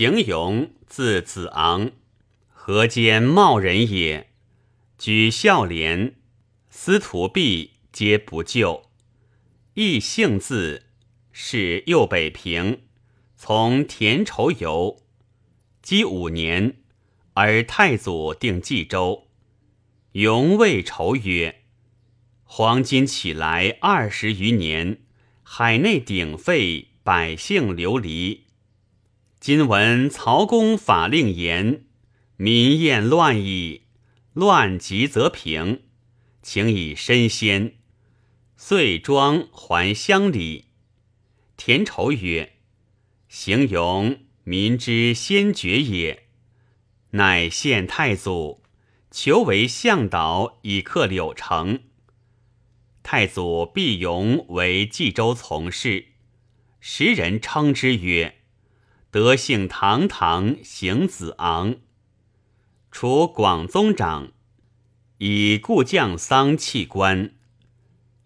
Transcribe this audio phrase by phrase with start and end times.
[0.00, 1.90] 邢勇，字子昂，
[2.48, 4.30] 河间茂人也。
[4.96, 6.14] 举孝廉，
[6.70, 8.84] 司徒弼皆不救。
[9.74, 10.86] 亦姓字，
[11.32, 12.80] 是右北平，
[13.36, 15.02] 从田畴游。
[15.82, 16.78] 积五年，
[17.34, 19.28] 而太祖定冀州。
[20.12, 21.64] 永谓仇曰
[22.44, 25.02] ：“黄金起来二十余年，
[25.42, 28.44] 海内鼎沸，百姓流离。”
[29.40, 31.86] 今闻曹公法令严，
[32.36, 33.84] 民厌乱矣。
[34.34, 35.80] 乱极则平，
[36.42, 37.76] 请以身先。
[38.58, 40.66] 遂庄还乡里。
[41.56, 42.56] 田畴曰
[43.30, 46.24] ：“行勇，民之先觉也。
[47.12, 48.62] 乃献太祖，
[49.10, 51.80] 求为向导，以克柳城。
[53.02, 56.08] 太祖必勇为冀州从事，
[56.78, 58.36] 时人称之曰。”
[59.12, 61.78] 德性堂堂，行子昂。
[62.92, 64.30] 除广宗长，
[65.18, 67.32] 以故将丧弃官。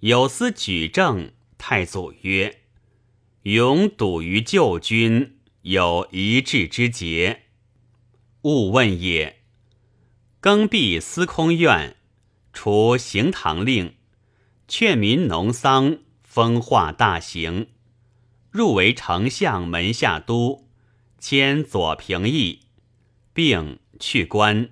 [0.00, 2.60] 有司举政，太祖曰
[3.44, 7.44] ：“勇笃于旧君，有一志之节，
[8.42, 9.40] 勿问也。”
[10.38, 11.96] 更毕司空院，
[12.52, 13.94] 除行堂令，
[14.68, 17.68] 劝民农桑，风化大行，
[18.50, 20.63] 入为丞相门下都。
[21.26, 22.66] 迁左平邑，
[23.32, 24.68] 并去官。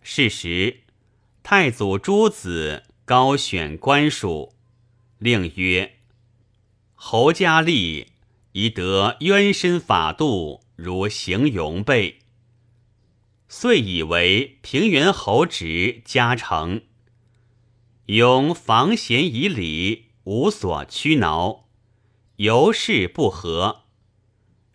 [0.00, 0.82] 是时，
[1.42, 4.54] 太祖诸子高选官属，
[5.18, 5.96] 令曰
[6.94, 8.12] ：“侯家立
[8.52, 12.20] 宜得渊深法度，如行勇备。”
[13.48, 16.82] 遂以为平原侯职加成。
[18.06, 21.68] 勇防贤以礼，无所屈挠，
[22.36, 23.87] 由是不和。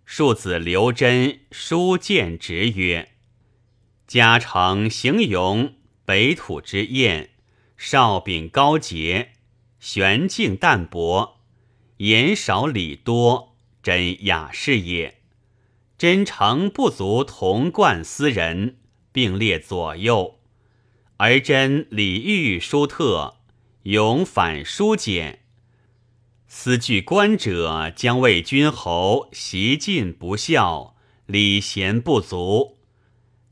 [0.06, 3.14] 庶子刘真书谏直曰
[4.06, 7.30] ：“嘉诚行勇，北土之彦，
[7.78, 9.32] 少秉高洁，
[9.80, 11.40] 玄静淡泊，
[11.98, 15.22] 言少礼多，真雅士也。
[15.98, 18.78] 真诚不足同贯斯人，
[19.12, 20.40] 并列左右，
[21.18, 23.38] 而真礼遇殊特，
[23.84, 25.40] 勇反疏简。”
[26.56, 32.78] 思惧官者将为君侯习尽不孝，礼贤不足，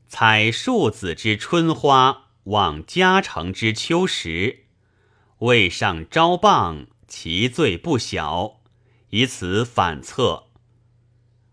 [0.08, 4.66] 采庶子之春花，望嘉诚之秋实，
[5.40, 8.62] 未上招谤，其罪不小，
[9.10, 10.44] 以此反侧。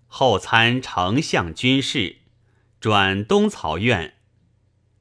[0.07, 2.19] 后参丞相军事，
[2.79, 4.17] 转东曹院。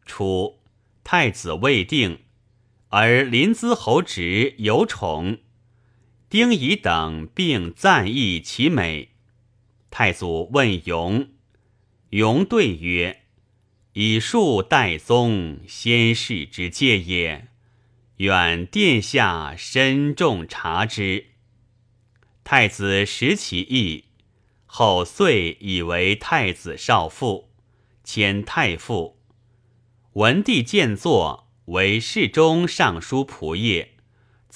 [0.05, 0.61] 初，
[1.03, 2.21] 太子未定，
[2.87, 5.39] 而临淄侯侄有宠。
[6.29, 9.11] 丁仪等并赞意其美。
[9.89, 11.29] 太祖问雍，
[12.09, 13.23] 雍对曰
[13.93, 17.47] ：“以恕代宗先世之戒也，
[18.17, 21.27] 愿殿下深重察之。”
[22.43, 24.05] 太子识其意，
[24.65, 27.49] 后遂以为太子少傅，
[28.03, 29.17] 迁太傅。
[30.13, 33.96] 文帝见作，为侍中、尚书仆射。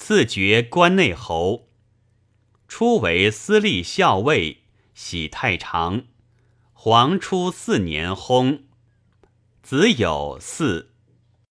[0.04, 1.68] 赐爵关内侯，
[2.66, 4.62] 初为司隶校尉，
[4.94, 6.06] 喜太常。
[6.72, 8.62] 皇初四年薨，
[9.62, 10.86] 子有嗣。